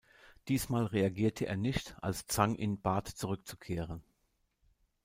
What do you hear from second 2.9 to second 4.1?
zurückzukehren.